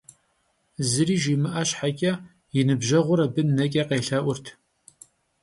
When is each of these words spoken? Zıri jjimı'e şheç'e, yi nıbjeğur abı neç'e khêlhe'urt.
Zıri 0.89 1.17
jjimı'e 1.21 1.63
şheç'e, 1.69 2.11
yi 2.53 2.61
nıbjeğur 2.67 3.19
abı 3.25 3.41
neç'e 3.55 3.83
khêlhe'urt. 3.87 4.45